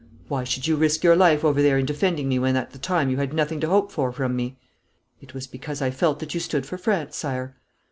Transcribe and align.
Why 0.29 0.45
should 0.45 0.65
you 0.65 0.77
risk 0.77 1.03
your 1.03 1.15
life 1.15 1.45
over 1.45 1.61
there 1.61 1.77
in 1.77 1.85
defending 1.85 2.27
me 2.27 2.39
when 2.39 2.55
at 2.55 2.71
the 2.71 2.79
time 2.79 3.11
you 3.11 3.17
had 3.17 3.33
nothing 3.35 3.59
to 3.59 3.67
hope 3.69 3.91
for 3.91 4.11
from 4.11 4.35
me?' 4.35 4.57
'It 5.19 5.35
was 5.35 5.45
because 5.45 5.79
I 5.79 5.91
felt 5.91 6.17
that 6.21 6.33
you 6.33 6.39
stood 6.39 6.65
for 6.65 6.79
France, 6.79 7.15
Sire.' 7.15 7.55